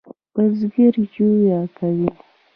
[0.33, 2.09] بزگر یویې کوي.